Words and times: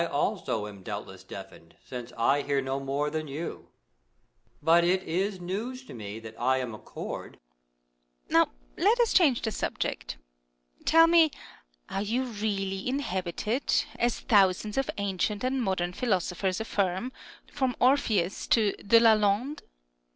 Moon. 0.01 0.07
I 0.09 0.13
also 0.13 0.65
am 0.65 0.81
doubtless 0.81 1.23
deafened, 1.23 1.75
since 1.85 2.11
I 2.17 2.41
hear 2.41 2.59
no 2.59 2.79
more 2.79 3.11
than 3.11 3.27
you. 3.27 3.67
But 4.59 4.83
it 4.83 5.03
is 5.03 5.39
news 5.39 5.85
to 5.85 5.93
me 5.93 6.17
that 6.21 6.33
I 6.41 6.57
am 6.57 6.73
a 6.73 6.79
chord. 6.79 7.35
Earth. 7.35 8.31
Now 8.31 8.47
let 8.79 8.99
us 8.99 9.13
change 9.13 9.43
the 9.43 9.51
subject. 9.51 10.17
Tell 10.85 11.05
me; 11.05 11.29
are 11.87 12.01
you 12.01 12.23
really 12.23 12.89
inhabited, 12.89 13.83
as 13.99 14.21
thousands 14.21 14.75
of 14.75 14.89
ancient 14.97 15.43
and 15.43 15.61
modern 15.61 15.93
philosophers 15.93 16.59
affirm— 16.59 17.11
from 17.53 17.75
Orpheus 17.79 18.47
to 18.47 18.71
De 18.77 18.99
Lalande 18.99 19.59